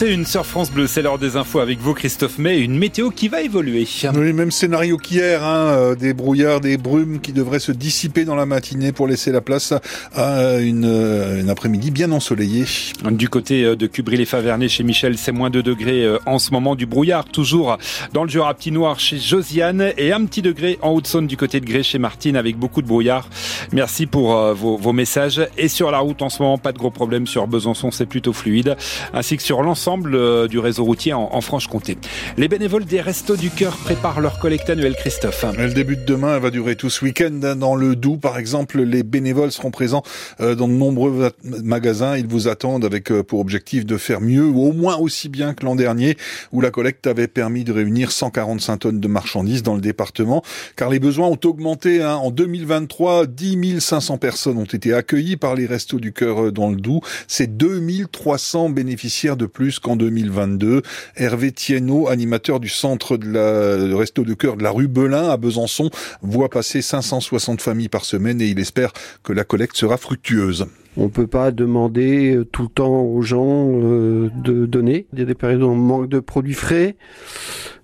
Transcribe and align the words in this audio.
C'est 0.00 0.14
une 0.14 0.26
sur 0.26 0.46
France 0.46 0.70
Bleu, 0.70 0.86
c'est 0.86 1.02
l'heure 1.02 1.18
des 1.18 1.34
infos 1.34 1.58
avec 1.58 1.80
vous 1.80 1.92
Christophe 1.92 2.38
May, 2.38 2.60
une 2.60 2.78
météo 2.78 3.10
qui 3.10 3.26
va 3.26 3.42
évoluer. 3.42 3.84
Oui, 4.14 4.32
même 4.32 4.52
scénario 4.52 4.96
qu'hier, 4.96 5.42
hein, 5.42 5.70
euh, 5.70 5.94
des 5.96 6.14
brouillards, 6.14 6.60
des 6.60 6.76
brumes 6.76 7.18
qui 7.18 7.32
devraient 7.32 7.58
se 7.58 7.72
dissiper 7.72 8.24
dans 8.24 8.36
la 8.36 8.46
matinée 8.46 8.92
pour 8.92 9.08
laisser 9.08 9.32
la 9.32 9.40
place 9.40 9.74
à 10.14 10.58
une, 10.60 10.84
euh, 10.84 11.40
une 11.40 11.50
après-midi 11.50 11.90
bien 11.90 12.12
ensoleillée. 12.12 12.64
Du 13.10 13.28
côté 13.28 13.64
euh, 13.64 13.74
de 13.74 13.88
Cubry-les-Favernets 13.88 14.68
chez 14.68 14.84
Michel, 14.84 15.18
c'est 15.18 15.32
moins 15.32 15.50
2 15.50 15.64
degrés 15.64 16.06
en 16.26 16.38
ce 16.38 16.52
moment, 16.52 16.76
du 16.76 16.86
brouillard 16.86 17.24
toujours 17.24 17.76
dans 18.12 18.22
le 18.22 18.30
Jura 18.30 18.54
Petit 18.54 18.70
Noir 18.70 19.00
chez 19.00 19.18
Josiane 19.18 19.92
et 19.98 20.12
un 20.12 20.24
petit 20.26 20.42
degré 20.42 20.78
en 20.80 20.90
Haute-Saône 20.90 21.26
du 21.26 21.36
côté 21.36 21.58
de 21.58 21.66
Gré 21.66 21.82
chez 21.82 21.98
Martine 21.98 22.36
avec 22.36 22.56
beaucoup 22.56 22.82
de 22.82 22.86
brouillard. 22.86 23.28
Merci 23.72 24.06
pour 24.06 24.36
vos, 24.54 24.76
vos 24.76 24.92
messages 24.92 25.44
et 25.56 25.66
sur 25.66 25.90
la 25.90 25.98
route 25.98 26.22
en 26.22 26.28
ce 26.28 26.40
moment, 26.40 26.56
pas 26.56 26.70
de 26.70 26.78
gros 26.78 26.92
problèmes 26.92 27.26
sur 27.26 27.48
Besançon, 27.48 27.90
c'est 27.90 28.06
plutôt 28.06 28.32
fluide, 28.32 28.76
ainsi 29.12 29.36
que 29.36 29.42
sur 29.42 29.60
l'ensemble 29.60 29.87
euh, 29.88 30.48
du 30.48 30.58
réseau 30.58 30.84
routier 30.84 31.14
en, 31.14 31.40
Franche-Comté. 31.40 31.96
Les 32.36 32.48
bénévoles 32.48 32.84
des 32.84 33.00
Restos 33.00 33.36
du 33.36 33.48
Cœur 33.48 33.76
préparent 33.76 34.20
leur 34.20 34.38
collecte 34.38 34.68
annuelle, 34.68 34.94
Christophe. 34.94 35.46
Elle 35.58 35.72
débute 35.72 36.04
demain, 36.04 36.36
elle 36.36 36.42
va 36.42 36.50
durer 36.50 36.76
tout 36.76 36.90
ce 36.90 37.04
week-end. 37.04 37.54
Dans 37.56 37.74
le 37.74 37.96
Doubs, 37.96 38.18
par 38.18 38.38
exemple, 38.38 38.82
les 38.82 39.02
bénévoles 39.02 39.50
seront 39.50 39.70
présents 39.70 40.02
euh, 40.40 40.54
dans 40.54 40.68
de 40.68 40.74
nombreux 40.74 41.30
magasins. 41.42 42.18
Ils 42.18 42.26
vous 42.26 42.48
attendent 42.48 42.84
avec 42.84 43.10
euh, 43.10 43.22
pour 43.22 43.40
objectif 43.40 43.86
de 43.86 43.96
faire 43.96 44.20
mieux 44.20 44.44
ou 44.44 44.60
au 44.60 44.72
moins 44.72 44.96
aussi 44.96 45.30
bien 45.30 45.54
que 45.54 45.64
l'an 45.64 45.74
dernier, 45.74 46.16
où 46.52 46.60
la 46.60 46.70
collecte 46.70 47.06
avait 47.06 47.28
permis 47.28 47.64
de 47.64 47.72
réunir 47.72 48.10
145 48.10 48.76
tonnes 48.76 49.00
de 49.00 49.08
marchandises 49.08 49.62
dans 49.62 49.74
le 49.74 49.80
département, 49.80 50.42
car 50.76 50.90
les 50.90 50.98
besoins 50.98 51.28
ont 51.28 51.40
augmenté. 51.44 52.02
Hein. 52.02 52.16
En 52.16 52.30
2023, 52.30 53.26
10 53.26 53.80
500 53.80 54.18
personnes 54.18 54.58
ont 54.58 54.64
été 54.64 54.92
accueillies 54.92 55.36
par 55.36 55.54
les 55.54 55.64
Restos 55.64 55.98
du 55.98 56.12
Cœur 56.12 56.52
dans 56.52 56.68
le 56.68 56.76
Doubs. 56.76 57.00
C'est 57.26 57.56
2300 57.56 58.68
bénéficiaires 58.70 59.36
de 59.36 59.46
plus 59.46 59.77
qu'en 59.80 59.96
2022. 59.96 60.82
Hervé 61.16 61.52
Thienot, 61.52 62.08
animateur 62.08 62.60
du 62.60 62.68
centre 62.68 63.16
de 63.16 63.30
la 63.30 63.96
Resto 63.96 64.24
de 64.24 64.34
Cœur 64.34 64.56
de 64.56 64.62
la 64.62 64.70
rue 64.70 64.88
Belin 64.88 65.28
à 65.28 65.36
Besançon, 65.36 65.90
voit 66.22 66.48
passer 66.48 66.82
560 66.82 67.60
familles 67.60 67.88
par 67.88 68.04
semaine 68.04 68.40
et 68.40 68.46
il 68.46 68.58
espère 68.58 68.92
que 69.22 69.32
la 69.32 69.44
collecte 69.44 69.76
sera 69.76 69.96
fructueuse. 69.96 70.66
On 70.96 71.04
ne 71.04 71.08
peut 71.08 71.28
pas 71.28 71.52
demander 71.52 72.34
euh, 72.34 72.44
tout 72.44 72.62
le 72.62 72.68
temps 72.68 73.02
aux 73.02 73.22
gens 73.22 73.70
euh, 73.70 74.30
de 74.42 74.66
donner. 74.66 75.06
Il 75.12 75.20
y 75.20 75.22
a 75.22 75.26
des 75.26 75.34
périodes 75.34 75.62
où 75.62 75.66
on 75.66 75.76
manque 75.76 76.08
de 76.08 76.18
produits 76.18 76.54
frais. 76.54 76.96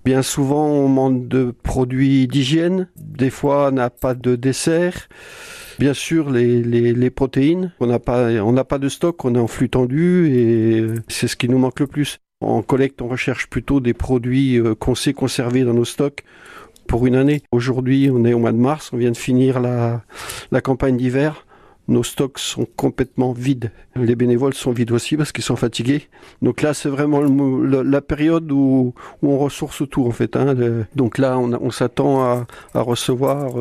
Bien 0.03 0.21
souvent, 0.21 0.67
on 0.67 0.89
manque 0.89 1.27
de 1.29 1.53
produits 1.63 2.27
d'hygiène. 2.27 2.89
Des 2.97 3.29
fois, 3.29 3.69
on 3.69 3.71
n'a 3.71 3.89
pas 3.89 4.15
de 4.15 4.35
dessert. 4.35 5.07
Bien 5.79 5.93
sûr, 5.93 6.29
les, 6.29 7.09
protéines. 7.09 7.71
On 7.79 7.87
n'a 7.87 7.99
pas, 7.99 8.29
on 8.43 8.51
n'a 8.51 8.63
pas 8.63 8.77
de 8.77 8.89
stock. 8.89 9.23
On 9.25 9.35
est 9.35 9.39
en 9.39 9.47
flux 9.47 9.69
tendu 9.69 10.27
et 10.33 10.79
euh, 10.79 10.95
c'est 11.07 11.27
ce 11.27 11.35
qui 11.35 11.49
nous 11.49 11.57
manque 11.57 11.79
le 11.79 11.87
plus. 11.87 12.19
En 12.41 12.61
collecte, 12.61 13.01
on 13.01 13.07
recherche 13.07 13.47
plutôt 13.47 13.79
des 13.79 13.93
produits 13.93 14.59
qu'on 14.79 14.95
sait 14.95 15.13
conserver 15.13 15.63
dans 15.63 15.73
nos 15.73 15.85
stocks 15.85 16.23
pour 16.87 17.07
une 17.07 17.15
année. 17.15 17.41
Aujourd'hui, 17.51 18.09
on 18.11 18.25
est 18.25 18.33
au 18.33 18.39
mois 18.39 18.51
de 18.51 18.57
mars. 18.57 18.91
On 18.93 18.97
vient 18.97 19.11
de 19.11 19.17
finir 19.17 19.59
la 19.59 20.01
campagne 20.61 20.97
d'hiver 20.97 21.45
nos 21.87 22.03
stocks 22.03 22.39
sont 22.39 22.67
complètement 22.75 23.33
vides. 23.33 23.71
Les 23.95 24.15
bénévoles 24.15 24.53
sont 24.53 24.71
vides 24.71 24.91
aussi 24.91 25.17
parce 25.17 25.31
qu'ils 25.31 25.43
sont 25.43 25.55
fatigués. 25.55 26.07
Donc 26.41 26.61
là, 26.61 26.73
c'est 26.73 26.89
vraiment 26.89 27.21
la 27.21 28.01
période 28.01 28.51
où, 28.51 28.93
on 29.21 29.37
ressource 29.37 29.83
tout 29.89 30.05
en 30.05 30.11
fait. 30.11 30.35
Hein. 30.35 30.55
donc 30.95 31.17
là, 31.17 31.37
on, 31.37 31.71
s'attend 31.71 32.23
à, 32.23 32.47
recevoir 32.73 33.53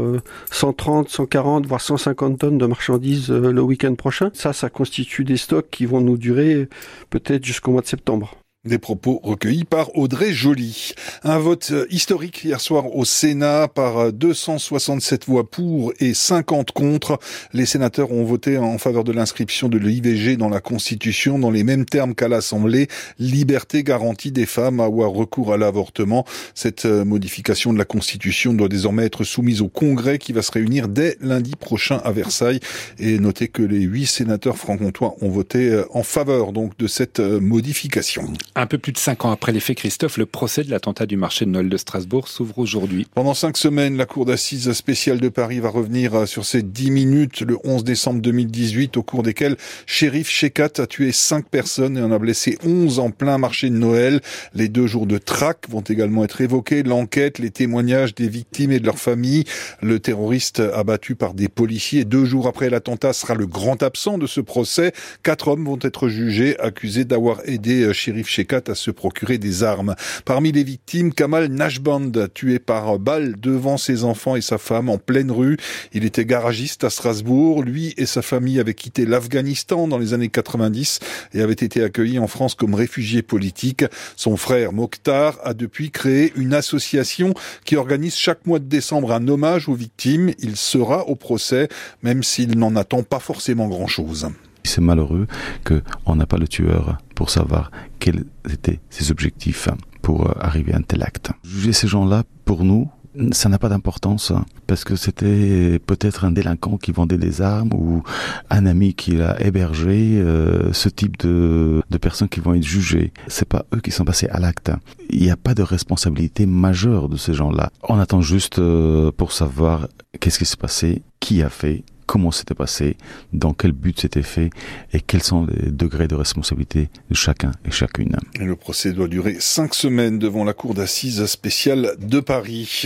130, 0.51 1.07
euh, 1.07 1.11
140, 1.11 1.67
voire 1.67 1.81
150 1.81 2.39
tonnes 2.39 2.59
de 2.59 2.67
marchandises 2.67 3.31
euh, 3.31 3.53
le 3.53 3.63
week-end 3.63 3.95
prochain. 3.95 4.31
Ça, 4.35 4.53
ça 4.53 4.71
constitue 4.71 5.25
des 5.25 5.37
stocks 5.37 5.69
qui 5.71 5.87
vont 5.87 6.01
nous 6.01 6.19
durer 6.19 6.69
peut-être 7.11 7.45
jusqu'au 7.45 7.73
mois 7.73 7.83
de 7.83 7.87
septembre. 7.87 8.37
Des 8.65 8.79
propos 8.79 9.21
recueillis 9.23 9.65
par 9.65 9.95
Audrey 9.95 10.33
Joly. 10.33 10.95
Un 11.23 11.39
vote 11.39 11.71
historique 11.91 12.45
hier 12.45 12.63
soir 12.63 12.97
au 12.97 13.05
Sénat 13.05 13.69
par 13.69 14.11
267 14.11 15.27
voix 15.27 15.51
pour 15.51 15.93
et 16.01 16.15
50 16.15 16.73
contre. 16.73 17.19
Les 17.53 17.67
sénateurs 17.67 18.11
ont 18.11 18.25
voté 18.25 18.57
en 18.57 18.79
faveur 18.79 19.05
de 19.05 19.13
l'inscription 19.13 19.69
de 19.69 19.77
l'IVG 19.77 20.39
dans 20.39 20.49
la 20.49 20.61
Constitution 20.61 21.39
dans 21.39 21.51
les 21.51 21.63
mêmes 21.63 21.85
termes 21.85 22.15
qu'à 22.15 22.27
l'Assemblée. 22.27 22.89
Liberté 23.19 23.83
garantie 23.83 24.33
des 24.33 24.47
femmes 24.47 24.81
à 24.81 24.85
avoir 24.85 25.11
recours 25.11 25.53
à 25.53 25.59
l'avortement. 25.59 26.25
Cette 26.55 26.87
euh, 26.87 27.05
modification 27.05 27.73
de 27.75 27.79
la 27.79 27.85
Constitution 27.85 28.55
doit 28.55 28.69
désormais 28.69 29.05
être 29.05 29.25
soumise 29.25 29.61
au 29.61 29.69
Congrès 29.69 30.19
qui 30.19 30.33
va 30.33 30.41
se 30.41 30.53
réunir 30.53 30.89
dès 30.89 31.19
lundi 31.21 31.55
prochain 31.55 32.01
à 32.03 32.13
Versailles. 32.13 32.61
Et 32.99 33.19
notez 33.19 33.49
que 33.49 33.63
les 33.63 33.81
huit 33.81 34.07
sénateurs 34.07 34.57
franc-comtois 34.57 35.17
ont 35.21 35.29
voté 35.29 35.69
euh, 35.69 35.85
en 35.93 36.03
faveur 36.03 36.53
donc 36.53 36.79
de 36.79 36.87
cette 36.87 37.21
euh, 37.21 37.41
modification. 37.41 38.33
Un 38.57 38.67
peu 38.67 38.79
plus 38.79 38.93
de 38.93 38.99
cinq 38.99 39.25
ans 39.25 39.33
après 39.33 39.51
les 39.51 39.59
faits, 39.59 39.79
Christophe, 39.79 40.17
le 40.17 40.27
procès 40.27 40.63
de 40.63 40.71
l'attentat 40.71 41.07
du 41.07 41.17
marché 41.17 41.45
de 41.45 41.51
Noël 41.51 41.69
de 41.69 41.77
Strasbourg 41.77 42.29
s'ouvre 42.29 42.59
aujourd'hui. 42.59 43.05
Pendant 43.13 43.35
cinq 43.35 43.57
semaines, 43.57 43.97
la 43.97 44.07
Cour 44.07 44.27
d'assises 44.27 44.71
spéciale 44.75 45.19
de 45.19 45.29
Paris 45.29 45.59
va 45.59 45.71
revenir 45.71 46.15
euh, 46.15 46.27
sur 46.27 46.45
ces 46.45 46.63
dix 46.63 46.93
minutes 46.93 47.41
le 47.41 47.59
11 47.65 47.83
décembre 47.83 48.21
2018, 48.21 48.97
au 48.97 49.03
cours 49.03 49.25
desquelles 49.25 49.57
Shérif 49.87 50.29
Shekat 50.29 50.71
a 50.79 50.87
tué 50.87 51.11
cinq 51.11 51.49
personnes 51.49 51.99
et 51.99 52.01
en 52.01 52.13
a 52.13 52.19
blessé 52.21 52.57
onze 52.65 53.01
en 53.01 53.11
plein 53.11 53.39
marché 53.39 53.71
de 53.71 53.75
Noël. 53.75 54.21
Les 54.55 54.69
deux 54.69 54.87
jours 54.87 55.07
de 55.07 55.19
traque 55.19 55.69
vont 55.69 55.81
également 55.81 56.23
être 56.23 56.41
évoqués. 56.41 56.85
L'enquête, 56.85 57.41
les 57.41 57.51
témoignages 57.51 58.15
des 58.15 58.29
victimes 58.29 58.71
et 58.71 58.79
de 58.79 58.87
leurs 58.87 59.01
familles. 59.01 59.43
Le 59.83 59.99
terroriste 59.99 60.61
abattu 60.61 61.17
par 61.17 61.35
des 61.35 61.49
policiers 61.49 62.05
deux 62.05 62.25
jours 62.25 62.47
après 62.47 62.71
l'attentat 62.71 63.15
sera 63.15 63.35
le 63.35 63.49
grand 63.49 63.83
absent 63.83 64.17
de 64.17 64.29
ce 64.29 64.41
procès. 64.41 64.93
Quatre 65.25 65.49
hommes 65.49 65.65
vont 65.65 65.81
être 65.83 66.07
jugés, 66.07 66.57
accusés 66.61 67.05
d'avoir 67.05 67.41
aidé 67.49 67.83
euh, 67.83 67.93
Shérif 67.93 68.29
Shekat 68.29 68.44
à 68.53 68.75
se 68.75 68.91
procurer 68.91 69.39
des 69.39 69.63
armes. 69.63 69.95
Parmi 70.25 70.53
les 70.53 70.65
victimes, 70.65 71.13
Kamal 71.13 71.49
Nashband, 71.49 72.13
tué 72.33 72.59
par 72.59 72.99
balle 72.99 73.35
devant 73.41 73.77
ses 73.77 74.05
enfants 74.05 74.37
et 74.37 74.41
sa 74.41 74.59
femme 74.59 74.89
en 74.89 74.99
pleine 74.99 75.31
rue. 75.31 75.57
Il 75.93 76.05
était 76.05 76.25
garagiste 76.25 76.85
à 76.85 76.91
Strasbourg. 76.91 77.63
Lui 77.63 77.95
et 77.97 78.07
sa 78.07 78.23
famille 78.23 78.61
avaient 78.61 78.75
quitté 78.75 79.07
l'Afghanistan 79.07 79.89
dans 79.89 79.99
les 79.99 80.15
années 80.15 80.29
90 80.29 81.01
et 81.33 81.41
avaient 81.41 81.53
été 81.53 81.83
accueillis 81.83 82.19
en 82.19 82.27
France 82.27 82.55
comme 82.55 82.75
réfugiés 82.75 83.23
politiques. 83.23 83.85
Son 84.17 84.37
frère 84.37 84.73
Mokhtar 84.73 85.39
a 85.43 85.55
depuis 85.55 85.91
créé 85.91 86.33
une 86.37 86.55
association 86.55 87.35
qui 87.65 87.77
organise 87.77 88.17
chaque 88.17 88.47
mois 88.47 88.59
de 88.59 88.65
décembre 88.65 89.13
un 89.13 89.27
hommage 89.29 89.69
aux 89.69 89.75
victimes. 89.75 90.33
Il 90.39 90.57
sera 90.57 91.09
au 91.09 91.17
procès, 91.17 91.69
même 92.03 92.23
s'il 92.23 92.59
n'en 92.59 92.77
attend 92.77 93.03
pas 93.03 93.21
forcément 93.21 93.69
grand-chose. 93.69 94.29
C'est 94.65 94.81
malheureux 94.81 95.27
qu'on 95.65 96.17
n'a 96.17 96.27
pas 96.27 96.39
le 96.39 96.49
tueur 96.49 96.99
pour 97.15 97.31
savoir 97.31 97.71
quels 98.01 98.25
étaient 98.51 98.81
ses 98.91 99.11
objectifs 99.11 99.69
pour 100.03 100.27
euh, 100.27 100.33
arriver 100.41 100.75
à 100.75 100.79
un 100.79 100.83
tel 100.83 101.03
acte. 101.03 101.31
Juger 101.45 101.73
ces 101.73 101.87
gens-là, 101.87 102.25
pour 102.45 102.65
nous, 102.65 102.91
ça 103.33 103.49
n'a 103.49 103.59
pas 103.59 103.69
d'importance 103.69 104.33
parce 104.67 104.85
que 104.85 104.97
c'était 104.97 105.79
peut-être 105.79 106.25
un 106.25 106.33
délinquant 106.33 106.77
qui 106.77 106.93
vendait 106.93 107.19
des 107.19 107.43
armes 107.43 107.73
ou 107.73 108.03
un 108.51 108.67
ami 108.67 108.95
qui 108.95 109.13
l'a 109.13 109.41
hébergé, 109.41 110.19
euh, 110.19 110.73
ce 110.73 110.89
type 110.89 111.19
de, 111.19 111.83
de 111.89 111.99
personnes 111.99 112.29
qui 112.29 112.41
vont 112.41 112.55
être 112.55 112.65
jugées. 112.65 113.13
C'est 113.29 113.49
pas 113.49 113.67
eux 113.75 113.81
qui 113.81 113.91
sont 113.91 114.05
passés 114.05 114.29
à 114.29 114.41
l'acte. 114.41 114.73
Il 115.11 115.21
n'y 115.21 115.31
a 115.31 115.37
pas 115.37 115.55
de 115.55 115.63
responsabilité 115.63 116.47
majeure 116.47 117.09
de 117.09 117.17
ces 117.17 117.35
gens-là. 117.35 117.71
On 117.89 117.99
attend 117.99 118.21
juste 118.21 118.59
euh, 118.59 119.13
pour 119.17 119.33
savoir 119.33 119.89
qu'est-ce 120.19 120.39
qui 120.39 120.47
s'est 120.47 120.57
passé, 120.57 121.03
qui 121.21 121.43
a 121.43 121.51
fait 121.51 121.85
comment 122.07 122.31
c'était 122.31 122.55
passé, 122.55 122.97
dans 123.33 123.53
quel 123.53 123.73
but 123.73 124.01
c'était 124.01 124.23
fait 124.23 124.51
et 124.93 125.01
quels 125.01 125.23
sont 125.23 125.47
les 125.47 125.71
degrés 125.71 126.09
de 126.09 126.15
responsabilité 126.15 126.89
de 127.11 127.15
chacun 127.15 127.53
et 127.67 127.71
chacune. 127.71 128.17
le 128.39 128.57
procès 128.57 128.93
doit 128.93 129.09
durer 129.09 129.37
cinq 129.41 129.75
semaines 129.75 130.19
devant 130.19 130.45
la 130.45 130.53
cour 130.53 130.75
d'assises 130.75 131.25
spéciale 131.27 131.95
de 132.01 132.21
Paris. 132.21 132.85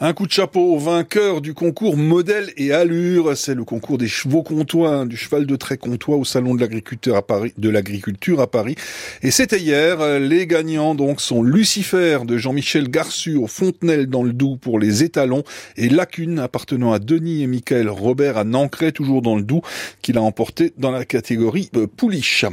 Un 0.00 0.12
coup 0.12 0.26
de 0.26 0.32
chapeau 0.32 0.74
au 0.74 0.78
vainqueur 0.78 1.40
du 1.40 1.54
concours 1.54 1.96
modèle 1.96 2.52
et 2.56 2.72
allure, 2.72 3.36
c'est 3.36 3.54
le 3.54 3.64
concours 3.64 3.98
des 3.98 4.08
chevaux 4.08 4.42
comtois, 4.42 5.06
du 5.06 5.16
cheval 5.16 5.46
de 5.46 5.56
trait 5.56 5.78
comtois 5.78 6.16
au 6.16 6.24
salon 6.24 6.54
de 6.54 6.60
l'agriculture 6.60 8.40
à 8.40 8.46
Paris. 8.46 8.74
Et 9.22 9.30
c'était 9.30 9.60
hier, 9.60 10.18
les 10.18 10.46
gagnants 10.46 10.94
donc 10.94 11.20
sont 11.20 11.42
Lucifer 11.42 12.20
de 12.24 12.36
Jean-Michel 12.36 12.88
Garçu 12.88 13.36
au 13.36 13.46
Fontenelle 13.46 14.06
dans 14.06 14.22
le 14.22 14.32
Doubs 14.32 14.58
pour 14.58 14.78
les 14.78 15.02
étalons 15.02 15.42
et 15.76 15.88
Lacune 15.88 16.38
appartenant 16.38 16.92
à 16.92 16.98
Denis 16.98 17.42
et 17.42 17.46
Michael 17.46 17.88
Robert 17.88 18.36
à 18.36 18.44
Ancré 18.56 18.92
toujours 18.92 19.22
dans 19.22 19.36
le 19.36 19.42
doux, 19.42 19.62
qu'il 20.02 20.18
a 20.18 20.22
emporté 20.22 20.72
dans 20.78 20.90
la 20.90 21.04
catégorie 21.04 21.70
euh, 21.76 21.86
pouliche. 21.86 22.44